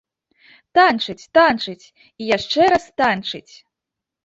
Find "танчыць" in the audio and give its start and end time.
0.79-1.25, 1.39-1.85, 3.05-3.49